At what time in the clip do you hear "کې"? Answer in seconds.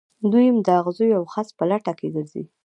1.99-2.07